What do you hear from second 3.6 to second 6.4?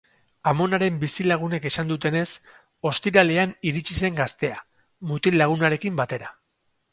iritsi zen gaztea, mutil-lagunarekin batera.